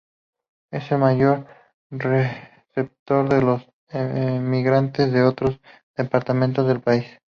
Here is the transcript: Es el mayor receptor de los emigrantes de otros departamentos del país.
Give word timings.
Es 0.71 0.91
el 0.91 0.97
mayor 0.97 1.45
receptor 1.91 3.29
de 3.29 3.39
los 3.43 3.61
emigrantes 3.89 5.11
de 5.11 5.21
otros 5.21 5.59
departamentos 5.95 6.67
del 6.67 6.81
país. 6.81 7.05